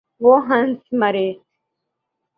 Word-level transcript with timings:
وہ 0.21 0.35
ہنس 0.49 0.79
مارے۔ 0.99 1.27